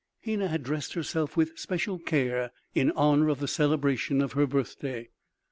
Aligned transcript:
Hena 0.21 0.47
had 0.47 0.63
dressed 0.63 0.93
herself 0.93 1.37
with 1.37 1.59
special 1.59 1.99
care 1.99 2.49
in 2.73 2.89
honor 2.93 3.29
of 3.29 3.39
the 3.39 3.47
celebration 3.47 4.19
of 4.19 4.31
her 4.33 4.47
birthday. 4.47 5.09